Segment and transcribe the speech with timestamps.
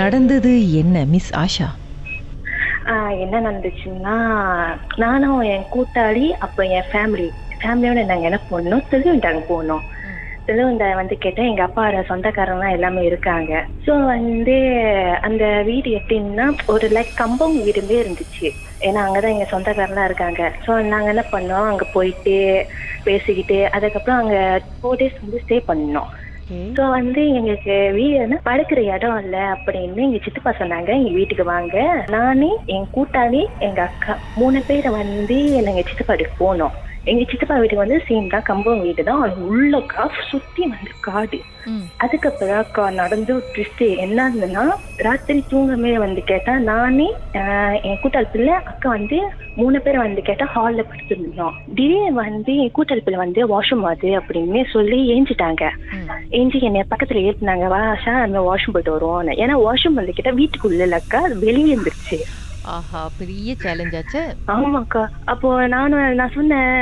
[0.00, 1.68] நடந்தது என்ன மிஸ் ஆஷா?
[3.24, 4.14] என்ன நடந்துச்சுன்னா
[5.04, 7.28] நானும் என் கூட்டாளி அப்போ என் ஃபேமிலி
[7.60, 9.84] ஃபேமிலியோட நாங்கள் என்ன பண்ணோம் திருவண்டாங்க போனோம்.
[10.48, 13.52] திருவண்டா வந்து கேட்டேன் எங்கள் அப்பாவோட சொந்தக்காரங்க எல்லாமே இருக்காங்க.
[13.86, 14.56] ஸோ வந்து
[15.28, 16.44] அந்த வீடு எப்படின்னா
[16.74, 18.48] ஒரு லைக் கம்பம் வீடுமே இருந்துச்சு.
[18.80, 20.42] ஏன்னா அங்கே தான் எங்கள் சொந்தக்காரங்களாம் இருக்காங்க.
[20.66, 22.36] ஸோ நாங்கள் என்ன பண்ணோம் அங்கே போயிட்டு
[23.08, 24.42] பேசிக்கிட்டு அதுக்கப்புறம் அங்கே
[24.76, 26.10] ஃபோர் டேஸ் வந்து ஸ்டே பண்ணோம்.
[26.50, 30.88] ஸோ வந்து எங்களுக்கு வீடு படுக்கிற இடம் இல்லை அப்படின்னு எங்க சித்தப்பா சொன்னாங்க.
[30.88, 32.04] எங்க வீட்டுக்கு வாங்க.
[32.10, 36.76] நானே என் கூட்டாளி எங்க அக்கா மூணு பேரை வந்து எங்க சித்தப்பா போனோம்.
[37.06, 38.48] எங்க சித்தப்பா வீட்டுக்கு வந்து சேம் தான்.
[38.48, 39.20] கம்பம் வீடு தான்.
[39.24, 41.38] அது உள்ளக்கா சுத்தி வந்து காடு.
[41.98, 44.64] அதுக்கப்புறம் அக்கா நடந்து ட்விஸ்ட் என்ன இருந்ததுன்னா
[44.98, 47.08] ராத்திரி தூங்கமே வந்து கேட்டா நானே
[47.88, 49.18] என் கூட்டாளி பிள்ளை அக்கா வந்து
[49.56, 51.54] மூணு பேர் வந்து கேட்டா ஹால்ல படுத்திருந்தோம்.
[51.70, 55.64] திடீர்னு வந்து என் கூட்டாளி பிள்ளை வந்து வாஷ்ரூம் ஆகுது அப்படின்னு சொல்லி ஏஞ்சிட்டாங்க.
[56.38, 57.66] ஏஞ்சி என்னை பக்கத்துல ஏத்துனாங்க.
[57.66, 59.14] வா ஆஷா நம்ம வாஷ்ரூம் போயிட்டு வருவோம்.
[59.42, 62.18] ஏன்னா வாஷ்ரூம் வந்து கேட்டா வீட்டுக்குள்ள இல்லக்கா வெளியே இருந்துருச்சு.
[62.66, 64.20] ஆஹா பெரிய சேலஞ்ச் ஆச்சு.
[64.46, 65.02] ஆமாக்கா.
[65.24, 66.72] அப்போ நானும் நான் சொன்னேன்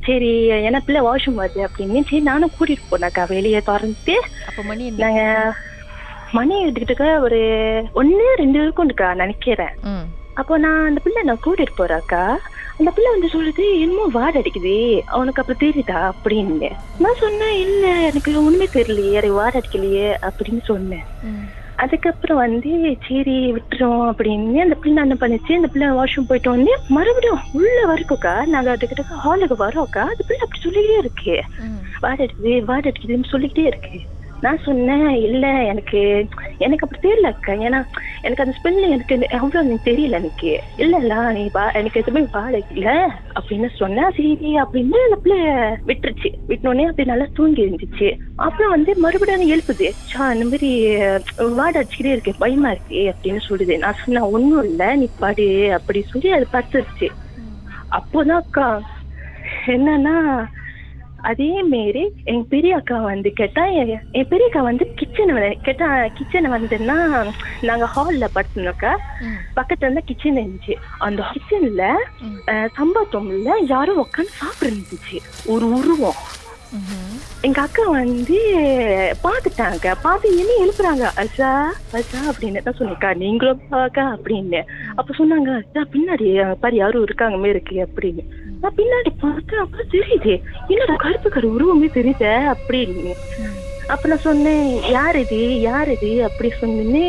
[0.00, 0.30] சரி
[0.66, 2.02] ஏன்னா பிள்ளை வாஷ்ரூம் வருது அப்படின்னு.
[2.02, 5.22] சரி நானும் கூட்டிட்டு போனேக்கா வெளியே திறந்துட்டு அப்ப மணி நாங்க
[6.32, 7.38] மணி எடுத்துக்கிட்டு ஒரு
[7.94, 9.76] ஒண்ணு ரெண்டு இருக்கும்க்கா நினைக்கிறேன்
[10.34, 12.22] அப்போ நான் அந்த பிள்ளை நான் கூட்டிட்டு போறாக்கா
[12.78, 14.76] அந்த பிள்ளை வந்து சொல்லுது என்னமோ வாட அடிக்குது.
[15.06, 16.68] அவனுக்கு அப்புறம் தெரியுதா அப்படின்னு.
[16.98, 21.06] நான் சொன்னேன் இல்ல எனக்கு ஒண்ணுமே தெரியலையே வாட அடிக்கலையே அப்படின்னு சொன்னேன்.
[21.80, 22.70] அதுக்கப்புறம் வந்து
[23.06, 28.34] சரி விட்டுரும் அப்படின்னு அந்த பிள்ளை என்ன பண்ணுச்சு அந்த பிள்ளை வாஷ்ரூம் போயிட்டு வந்து மறுபடியும் உள்ள வரைக்கும்க்கா
[28.48, 33.66] நாங்க அதுக்கிட்ட ஹாலுக்கு வரோம்க்கா அந்த பிள்ளை அப்படி சொல்லிட்டே இருக்கு ம் வாட அடிக்குது வாட அடிக்குதுன்னு சொல்லிக்கிட்டே
[33.70, 33.98] இருக்கு
[34.42, 36.00] நான் சொன்னேன் இல்ல எனக்கு
[36.58, 37.52] எனக்கு அப்படி தெரியல அக்கா.
[37.66, 37.78] ஏன்னா
[38.20, 40.50] எனக்கு அந்த ஸ்பெல் எனக்கு அவ்வளோ எனக்கு தெரியல எனக்கு.
[40.76, 42.88] இல்ல இல்ல நீ பா எனக்கு எதுவுமே பாட இல்ல.
[43.38, 44.10] அப்படின்னு சொன்னேன்.
[44.10, 44.30] சரி
[44.62, 45.38] அப்படின்னு அந்த பிள்ளை
[45.88, 46.30] விட்டுருச்சு.
[46.48, 48.08] விட்டோடனே அப்படி நல்லா தூங்கி இருந்துச்சு.
[48.38, 49.88] அப்புறம் வந்து மறுபடியும் எழுப்புது.
[50.04, 50.70] சா இந்த மாதிரி
[51.58, 53.76] வாட அடிச்சுக்கிட்டே இருக்கு பயமா இருக்கு அப்படின்னு சொல்லுது.
[53.78, 55.46] நான் சொன்னேன் ஒன்றும் இல்லை நீ பாடு
[55.78, 57.08] அப்படி சொல்லி அது பத்துருச்சு
[57.92, 58.66] அப்போதான் அக்கா
[59.66, 60.16] என்னன்னா
[61.22, 63.64] அதே மாரி எங்க பெரிய அக்கா வந்து கேட்டா
[64.12, 65.32] என் பெரிய அக்கா வந்து கிச்சன்
[65.62, 66.96] கேட்டா கிச்சனை வந்துன்னா
[67.62, 69.38] நாங்க ஹால்ல படுத்தோம்னாக்கா ம்.
[69.56, 70.74] பக்கத்துல இருந்தா கிச்சன் இருந்துச்சு.
[70.98, 71.84] அந்த கிச்சன்ல.
[72.76, 75.18] சம்பாத்தோம்ல யாரும் உட்காந்து சாப்பிட்டு இருந்துச்சு.
[75.46, 76.20] ஒரு உருவம்.
[77.42, 78.38] எங்க அக்கா வந்து
[79.24, 81.04] பாத்துட்டாங்க பார்த்து என்ன எழுப்புறாங்க.
[81.22, 81.50] அச்சா
[81.98, 84.62] அச்சா அப்படின்னு தான் சொன்னேக்கா நீங்களும் பாக்கா அப்படின்னு.
[84.94, 86.28] அப்ப சொன்னாங்க அச்சா பின்னாடி
[86.60, 88.24] பாரு யாரும் இருக்காங்க இருக்கு அப்படின்னு.
[88.62, 90.42] நான் பின்னாடி பார்த்தேன் அப்புறம் தெரியுது.
[90.68, 93.14] என்னடா கருப்பு கரு உருவமே தெரியுத அப்படின்னு.
[93.92, 95.38] அப்ப நான் சொன்னேன் யார் இது?
[95.60, 96.10] யார் இது?
[96.26, 97.02] அப்படி சொன்னேன்னு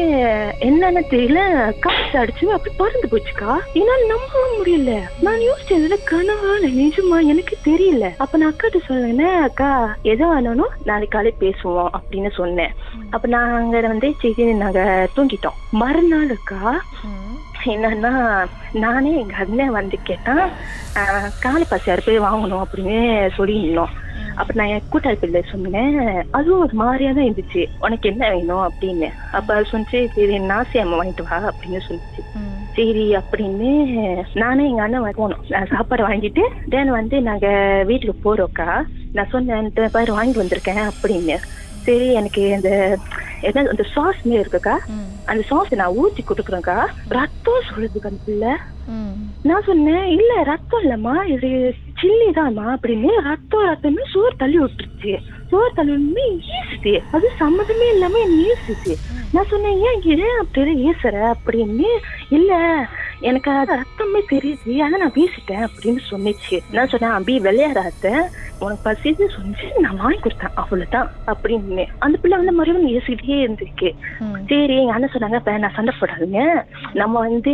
[0.67, 1.41] என்னன்னு தெரியல.
[1.85, 3.51] காசு அடிச்சு அப்படி பறந்து போச்சுக்கா.
[3.79, 4.93] என்னால நம்பவும் முடியல.
[5.25, 8.07] நான் யோசிச்சதுல கனவா இல்ல நிஜமா எனக்கு தெரியல.
[8.23, 9.69] அப்ப நான் அக்காட்ட சொன்னேன் அக்கா
[10.13, 12.75] எதோ ஆனாலும் நாளைக்கு காலை பேசுவோம் அப்படின்னு சொன்னேன்.
[13.15, 14.81] அப்ப நாங்க வந்து சரி நாங்க
[15.17, 15.59] தூங்கிட்டோம்.
[15.83, 16.61] மறுநாள் அக்கா
[17.73, 18.11] என்னன்னா
[18.83, 20.45] நானே எங்க அண்ணன் வந்து கேட்டான்
[21.43, 22.63] காலை பசியாறு போய் வாங்கணும்?
[22.65, 23.01] அப்படின்னு
[23.37, 23.91] சொல்லியிருந்தோம்.
[24.35, 25.95] அப்ப நான் என் கூட்டாளி சொன்னேன்
[26.31, 27.65] அதுவும் ஒரு மாதிரியா தான் இருந்துச்சு.
[27.79, 28.63] உனக்கு என்ன வேணும்?
[28.67, 29.09] அப்படின்னு.
[29.31, 32.21] அப்ப அது சொன்னிச்சு சரி நாசியாம வாங்கிட்டு வா அப்படின்னு சொல்லிச்சு.
[32.73, 33.69] சரி அப்படின்னு.
[34.33, 35.43] நானே எங்க அண்ணன் போனோம்.
[35.67, 37.47] சாப்பாடு வாங்கிட்டு தென் வந்து நாங்க
[37.87, 38.69] வீட்டுக்கு போறோம்க்கா.
[39.11, 41.35] நான் சொன்னேன் "இந்த பாரு வாங்கி வந்திருக்கேன் அப்படின்னு.
[41.85, 42.69] சரி எனக்கு இந்த
[43.41, 44.75] என்ன அந்த சாஸ் இருக்குக்கா.
[44.87, 45.07] ம்.
[45.25, 46.77] அந்த சாஸ் நான் ஊத்தி கொடுக்குறேன்க்கா.
[47.09, 48.53] ரத்தம் சொல்லுதுக்கா அந்த பிள்ளை.
[49.43, 51.15] நான் சொன்னேன் இல்ல ரத்தம் இல்லம்மா.
[51.27, 51.49] இது
[52.01, 55.17] சில்லி தானா அப்படின்னு ரத்தம் ரத்தமே சோறு தள்ளி விட்டுருச்சு.
[55.49, 55.93] சோறு தள்ளி
[56.59, 58.93] ஈசுது அது சம்மதமே இல்லாம என்ன ஈசுது
[59.33, 61.89] நான் சொன்னேன் ஏன் ஏன் அப்படி ஈசுற அப்படின்னு.
[62.29, 62.53] இல்ல
[63.29, 64.73] எனக்கு அது ரத்தமே தெரியுது.
[64.85, 66.57] ஆனா நான் வீசிட்டேன் அப்படின்னு சொன்னிச்சு.
[66.75, 68.13] நான் சொன்னேன் அபி விளையாடாத.
[68.63, 70.57] உனக்கு பசின்னு சொன்னிச்சு நான் வாங்கி கொடுத்தேன்.
[70.61, 71.85] அவ்வளவுதான் அப்படின்னு.
[72.05, 73.89] அந்த பிள்ளை வந்து மறுபடியும் ஏசிக்கிட்டே இருந்திருக்கு.
[74.49, 76.41] சரி எங்க அண்ணன் சொன்னாங்க நான் சண்டை போடாதீங்க.
[77.01, 77.53] நம்ம வந்து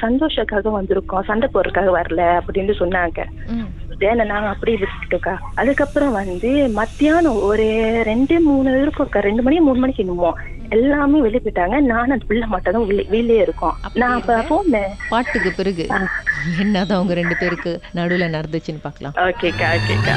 [0.00, 1.26] சந்தோஷக்காக வந்திருக்கோம்.
[1.30, 3.20] சண்டை போடுறதுக்காக வரல அப்படின்னு சொன்னாங்க.
[4.30, 5.34] நாங்க அப்படியே விட்டுட்டோக்கா?
[5.60, 7.66] அதுக்கப்புறம் வந்து மத்தியானம் ஒரு
[8.08, 10.30] ரெண்டு மூணு இருக்கும்க்கா ரெண்டு மணி மூணு மணிக்கு என்னமோ.
[10.70, 12.86] எல்லாமே வெளியே போயிட்டாங்க நானும் அந்த பிள்ளை மட்டும் தான்
[13.16, 13.76] வெளியே இருக்கோம்.
[14.02, 15.86] நான் அப்ப போனேன் பாட்டுக்கு பிறகு.
[16.62, 19.14] என்னதான் அவங்க ரெண்டு பேருக்கு நடுவுல நடந்துச்சுன்னு பார்க்கலாம்.
[19.26, 20.16] ஓகேக்கா ஓகேக்கா